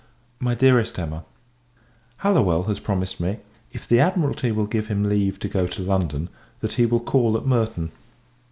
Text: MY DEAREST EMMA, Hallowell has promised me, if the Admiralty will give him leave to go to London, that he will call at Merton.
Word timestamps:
MY 0.39 0.55
DEAREST 0.55 0.97
EMMA, 0.97 1.23
Hallowell 2.17 2.63
has 2.63 2.79
promised 2.79 3.19
me, 3.19 3.37
if 3.71 3.87
the 3.87 3.99
Admiralty 3.99 4.51
will 4.51 4.65
give 4.65 4.87
him 4.87 5.07
leave 5.07 5.37
to 5.41 5.47
go 5.47 5.67
to 5.67 5.83
London, 5.83 6.27
that 6.61 6.73
he 6.73 6.87
will 6.87 6.99
call 6.99 7.37
at 7.37 7.45
Merton. 7.45 7.91